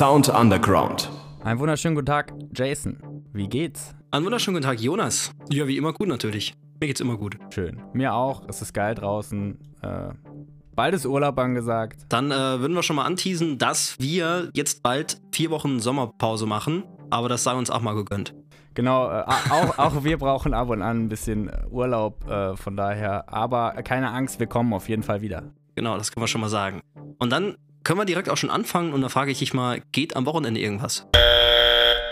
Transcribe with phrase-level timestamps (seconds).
[0.00, 1.10] Sound Underground.
[1.44, 2.96] Einen wunderschönen guten Tag, Jason.
[3.34, 3.94] Wie geht's?
[4.10, 5.30] Einen wunderschönen guten Tag, Jonas.
[5.50, 6.54] Ja, wie immer gut natürlich.
[6.80, 7.36] Mir geht's immer gut.
[7.50, 7.82] Schön.
[7.92, 8.42] Mir auch.
[8.48, 9.58] Es ist geil draußen.
[9.82, 10.14] Äh,
[10.74, 12.06] bald ist Urlaub angesagt.
[12.08, 16.84] Dann äh, würden wir schon mal anteasen, dass wir jetzt bald vier Wochen Sommerpause machen.
[17.10, 18.34] Aber das sei uns auch mal gegönnt.
[18.72, 23.30] Genau, äh, auch, auch wir brauchen ab und an ein bisschen Urlaub, äh, von daher.
[23.30, 25.52] Aber keine Angst, wir kommen auf jeden Fall wieder.
[25.74, 26.80] Genau, das können wir schon mal sagen.
[27.18, 30.16] Und dann können wir direkt auch schon anfangen und da frage ich dich mal, geht
[30.16, 31.06] am Wochenende irgendwas?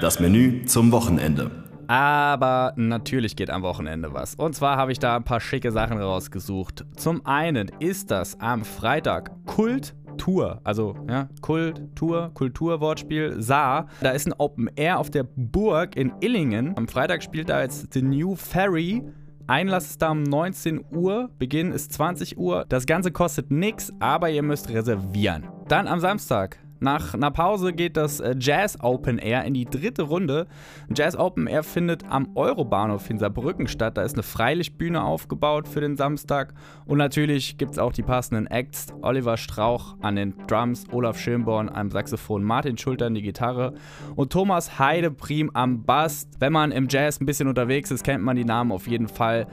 [0.00, 1.50] Das Menü zum Wochenende.
[1.86, 4.34] Aber natürlich geht am Wochenende was.
[4.34, 6.84] Und zwar habe ich da ein paar schicke Sachen rausgesucht.
[6.96, 13.88] Zum einen ist das am Freitag Kultur, also ja, Kultur, Kulturwortspiel Saar.
[14.00, 16.76] Da ist ein Open Air auf der Burg in Illingen.
[16.76, 19.02] Am Freitag spielt da jetzt The New Ferry.
[19.46, 22.64] Einlass ist da um 19 Uhr, Beginn ist 20 Uhr.
[22.68, 25.44] Das Ganze kostet nichts, aber ihr müsst reservieren.
[25.68, 30.02] Dann am Samstag nach einer Pause geht das äh, Jazz Open Air in die dritte
[30.02, 30.46] Runde.
[30.94, 33.96] Jazz Open Air findet am Eurobahnhof in Saarbrücken statt.
[33.96, 36.52] Da ist eine Freilichtbühne aufgebaut für den Samstag.
[36.84, 38.88] Und natürlich gibt es auch die passenden Acts.
[39.02, 43.74] Oliver Strauch an den Drums, Olaf Schönborn am Saxophon, Martin Schulter an die Gitarre
[44.16, 46.28] und Thomas Heideprim am Bass.
[46.38, 49.46] Wenn man im Jazz ein bisschen unterwegs ist, kennt man die Namen auf jeden Fall.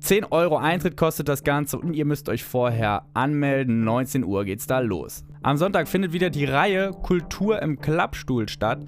[0.00, 3.84] 10 Euro Eintritt kostet das Ganze und ihr müsst euch vorher anmelden.
[3.84, 5.24] 19 Uhr geht's da los.
[5.42, 8.80] Am Sonntag findet wieder die Reihe Kultur im Klappstuhl statt.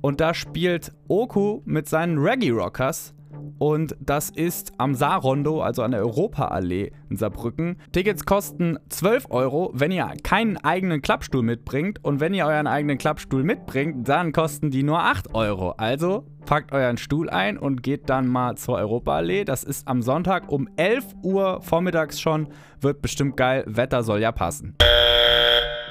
[0.00, 3.14] Und da spielt Oku mit seinen Reggae Rockers.
[3.58, 7.76] Und das ist am Saarrondo, also an der Europaallee in Saarbrücken.
[7.92, 12.04] Tickets kosten 12 Euro, wenn ihr keinen eigenen Klappstuhl mitbringt.
[12.04, 15.70] Und wenn ihr euren eigenen Klappstuhl mitbringt, dann kosten die nur 8 Euro.
[15.78, 19.44] Also packt euren Stuhl ein und geht dann mal zur Europaallee.
[19.44, 22.48] Das ist am Sonntag um 11 Uhr vormittags schon.
[22.80, 23.64] Wird bestimmt geil.
[23.66, 24.76] Wetter soll ja passen.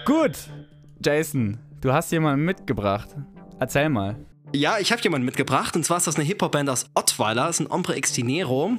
[0.06, 0.32] Gut,
[1.02, 3.08] Jason, du hast jemanden mitgebracht.
[3.60, 4.18] Erzähl mal.
[4.52, 7.66] Ja, ich habe jemanden mitgebracht und zwar ist das eine Hip-Hop-Band aus Ottweiler, das ist
[7.68, 8.74] ein Ombre Ex Dinero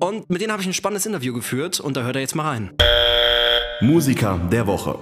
[0.00, 2.48] und mit denen habe ich ein spannendes Interview geführt und da hört er jetzt mal
[2.48, 2.70] rein.
[3.80, 4.98] Musiker der Woche.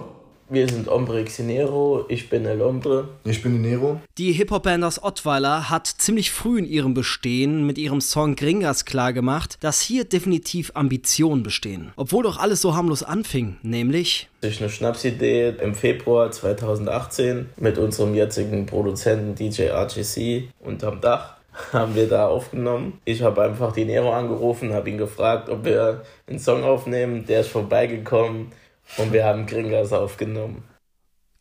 [0.48, 3.08] Wir sind Ombre Xinero, ich bin El Ombre.
[3.24, 4.00] Ich bin Nero.
[4.16, 9.58] Die Hip-Hop-Band aus Ottweiler hat ziemlich früh in ihrem Bestehen mit ihrem Song Gringas klargemacht,
[9.64, 11.92] dass hier definitiv Ambitionen bestehen.
[11.96, 18.14] Obwohl doch alles so harmlos anfing, nämlich durch eine Schnapsidee im Februar 2018 mit unserem
[18.14, 21.34] jetzigen Produzenten DJ RGC unterm Dach
[21.72, 23.00] haben wir da aufgenommen.
[23.04, 27.26] Ich habe einfach die Nero angerufen, habe ihn gefragt, ob wir einen Song aufnehmen.
[27.26, 28.52] Der ist vorbeigekommen
[28.98, 30.64] und wir haben Gringas aufgenommen.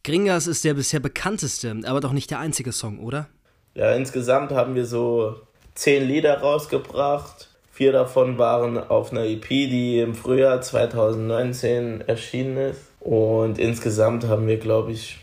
[0.03, 3.27] Gringas ist der bisher bekannteste, aber doch nicht der einzige Song, oder?
[3.73, 5.35] Ja, insgesamt haben wir so
[5.73, 7.49] zehn Lieder rausgebracht.
[7.71, 12.81] Vier davon waren auf einer EP, die im Frühjahr 2019 erschienen ist.
[13.01, 15.19] Und insgesamt haben wir, glaube ich,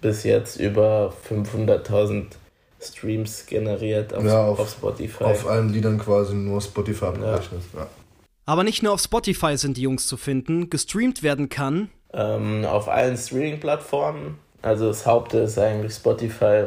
[0.00, 2.26] bis jetzt über 500.000
[2.80, 5.24] Streams generiert auf, Ja, auf- auf Spotify.
[5.24, 7.62] Auf allen Liedern quasi nur Spotify abgerechnet.
[7.74, 7.86] Ja.
[8.44, 11.88] Aber nicht nur auf Spotify sind die Jungs zu finden, gestreamt werden kann.
[12.12, 14.36] ähm, auf allen Streaming-Plattformen.
[14.60, 16.64] Also das Haupt ist eigentlich Spotify,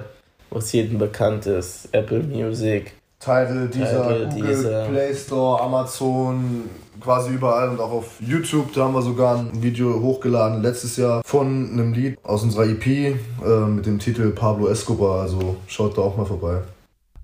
[0.50, 1.90] was jedem bekannt ist.
[1.92, 2.94] Apple Music.
[3.20, 4.86] Tidal, dieser Tidal, Google Deezer.
[4.90, 6.64] Play Store, Amazon,
[7.00, 8.74] quasi überall und auch auf YouTube.
[8.74, 12.86] Da haben wir sogar ein Video hochgeladen letztes Jahr von einem Lied aus unserer EP
[12.88, 13.16] äh,
[13.68, 15.22] mit dem Titel Pablo Escobar.
[15.22, 16.62] Also schaut da auch mal vorbei.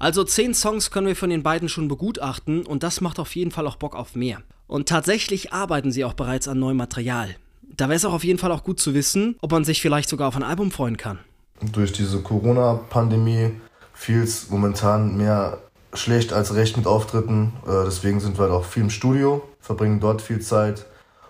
[0.02, 3.52] Also zehn Songs können wir von den beiden schon begutachten und das macht auf jeden
[3.52, 4.40] Fall auch Bock auf mehr.
[4.66, 7.36] Und tatsächlich arbeiten sie auch bereits an neuem Material.
[7.62, 10.10] Da wäre es auch auf jeden Fall auch gut zu wissen, ob man sich vielleicht
[10.10, 11.20] sogar auf ein Album freuen kann.
[11.62, 13.52] Durch diese Corona-Pandemie
[13.94, 15.60] fiel es momentan mehr
[15.94, 17.54] schlecht als recht mit Auftritten.
[17.68, 20.88] Äh, deswegen sind wir halt auch viel im Studio, verbringen dort viel Zeit.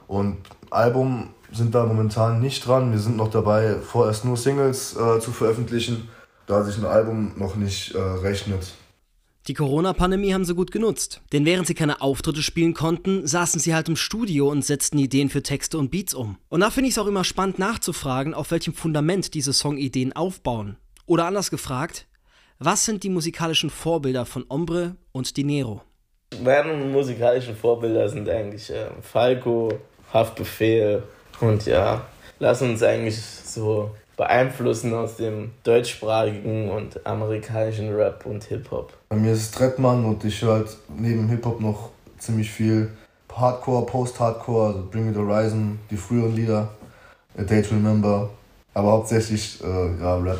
[0.08, 0.38] Und
[0.70, 2.94] Album sind wir momentan nicht dran.
[2.94, 6.08] Wir sind noch dabei, vorerst nur Singles äh, zu veröffentlichen,
[6.52, 8.74] da sich ein Album noch nicht äh, rechnet.
[9.48, 11.22] Die Corona-Pandemie haben sie gut genutzt.
[11.32, 15.30] Denn während sie keine Auftritte spielen konnten, saßen sie halt im Studio und setzten Ideen
[15.30, 16.38] für Texte und Beats um.
[16.50, 20.78] Und da finde ich es auch immer spannend nachzufragen, auf welchem Fundament diese Songideen aufbauen.
[21.08, 22.06] Oder anders gefragt,
[22.60, 25.82] was sind die musikalischen Vorbilder von Ombre und Dinero?
[26.44, 29.70] Meine musikalischen Vorbilder sind eigentlich äh, Falco,
[30.14, 31.02] Haftbefehl
[31.40, 32.06] und ja,
[32.40, 38.94] lassen uns eigentlich so beeinflussen aus dem deutschsprachigen und amerikanischen Rap und Hip-Hop.
[39.10, 42.92] Bei mir ist es Trettmann und ich höre halt neben Hip-Hop noch ziemlich viel
[43.36, 46.70] Hardcore, Post-Hardcore, also Bring Me the Horizon, die früheren Lieder,
[47.38, 48.30] A Day to Remember,
[48.74, 50.40] aber hauptsächlich äh, ja, Rap.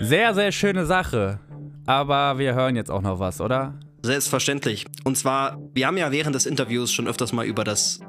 [0.00, 1.38] Sehr, sehr schöne Sache.
[1.86, 3.74] Aber wir hören jetzt auch noch was, oder?
[4.02, 4.86] Selbstverständlich.
[5.04, 8.00] Und zwar, wir haben ja während des Interviews schon öfters mal über das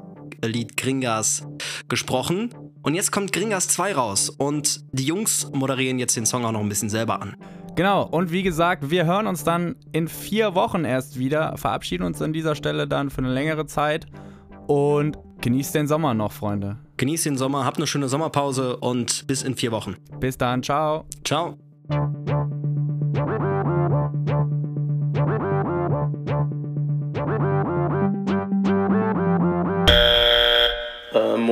[0.44, 1.46] Lied Gringas
[1.88, 2.50] gesprochen.
[2.84, 6.60] Und jetzt kommt Gringas 2 raus und die Jungs moderieren jetzt den Song auch noch
[6.60, 7.34] ein bisschen selber an.
[7.76, 12.20] Genau, und wie gesagt, wir hören uns dann in vier Wochen erst wieder, verabschieden uns
[12.20, 14.06] an dieser Stelle dann für eine längere Zeit
[14.66, 16.76] und genießt den Sommer noch, Freunde.
[16.98, 19.96] Genießt den Sommer, habt eine schöne Sommerpause und bis in vier Wochen.
[20.20, 21.06] Bis dann, ciao.
[21.24, 21.56] Ciao.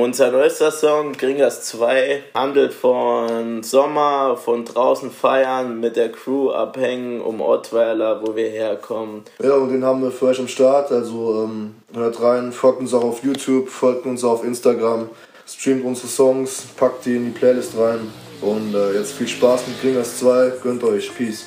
[0.03, 7.21] Unser neuester Song, Gringers 2, handelt von Sommer, von draußen feiern, mit der Crew abhängen
[7.21, 9.23] um Ottweiler, wo wir herkommen.
[9.41, 10.91] Ja, und den haben wir für euch am Start.
[10.91, 15.09] Also ähm, hört rein, folgt uns auch auf YouTube, folgt uns auf Instagram,
[15.47, 18.11] streamt unsere Songs, packt die in die Playlist rein.
[18.41, 20.51] Und äh, jetzt viel Spaß mit Gringers 2.
[20.61, 21.15] Gönnt euch.
[21.15, 21.45] Peace.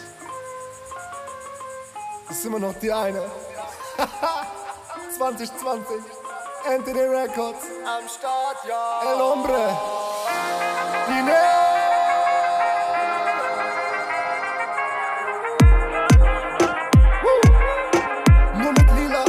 [2.31, 3.20] Ist immer noch die eine.
[5.19, 6.25] 2020.
[6.68, 7.66] Anthony Records.
[7.84, 9.12] Am Start, ja.
[9.12, 9.78] El Hombre.
[18.54, 19.24] Nur mit Lila.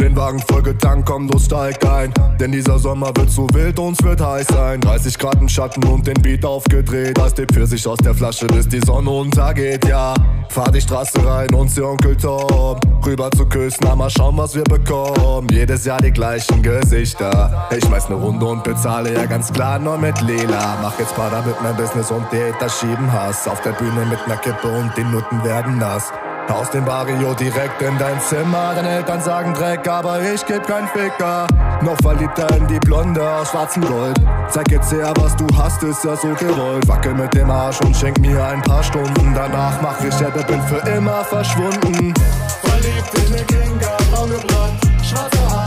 [0.00, 2.12] Den Wagen voll getankt, komm, du steig ein.
[2.40, 4.80] Denn dieser Sommer wird zu wild, uns wird heiß sein.
[4.80, 7.20] 30 Grad im Schatten und den Beat aufgedreht.
[7.20, 10.14] Als die Pfirsich aus der Flasche, bis die Sonne untergeht, ja.
[10.52, 12.78] Fahr die Straße rein und sie Onkel Tom.
[13.06, 15.48] Rüber zu küssen, na mal schauen, was wir bekommen.
[15.50, 17.68] Jedes Jahr die gleichen Gesichter.
[17.74, 20.76] Ich schmeiß ne Runde und bezahle ja ganz klar nur mit Lila.
[20.82, 23.48] Mach jetzt Pader mit meinem Business und die Hater schieben Hass.
[23.48, 26.12] Auf der Bühne mit ner Kippe und die Nutten werden nass.
[26.48, 28.72] Aus dem Barrio direkt in dein Zimmer.
[28.74, 31.46] Deine Eltern sagen Dreck, aber ich geb kein Ficker.
[31.82, 34.20] Noch verliebter in die Blonde aus schwarzem Gold.
[34.48, 36.86] Zeig jetzt her, was du hast, ist ja so gewollt.
[36.88, 39.32] Wackel mit dem Arsch und schenk mir ein paar Stunden.
[39.34, 42.12] Danach mach ich Ebbe, bin für immer verschwunden.
[42.62, 44.80] Verliebt in eine Kinga, braun gebrannt.
[45.02, 45.61] Schwarze Haare,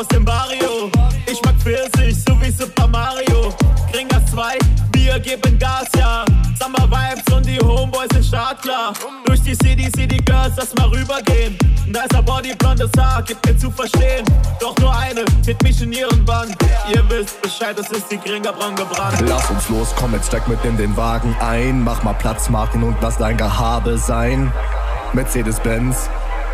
[0.00, 0.90] aus dem Barrio.
[1.26, 3.52] Ich mag Pfirsich, so wie Super Mario.
[3.92, 4.56] Gringers 2,
[4.94, 6.24] wir geben Gas, ja.
[6.58, 8.94] Summer Vibes und die Homeboys sind startklar.
[9.26, 11.58] Durch die City, City Girls, lass mal rübergehen.
[11.86, 14.24] Ein Body, blondes Haar, gibt mir zu verstehen.
[14.58, 16.54] Doch nur eine, hit mich in ihren Bann.
[16.88, 19.20] Ihr wisst Bescheid, das ist die Gringer gebrannt.
[19.26, 21.84] Lass uns los, komm jetzt steig mit in den Wagen ein.
[21.84, 24.50] Mach mal Platz, Martin, und lass dein Gehabe sein.
[25.12, 26.08] Mercedes-Benz,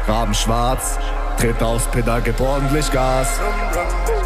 [0.08, 0.98] Rabenschwarz,
[1.36, 3.28] tritt aufs Pedal, gib ordentlich Gas.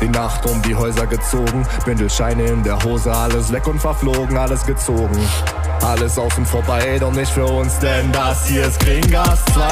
[0.00, 4.64] Die Nacht um die Häuser gezogen, Bindelscheine in der Hose, alles weg und verflogen, alles
[4.64, 5.18] gezogen.
[5.82, 9.62] Alles außen vorbei, doch nicht für uns, denn das hier ist Gringas 2.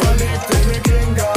[0.00, 1.28] Verliebt in eine Kinga,